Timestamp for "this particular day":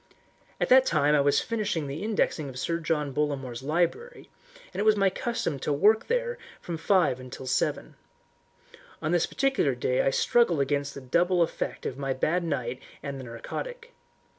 9.11-10.01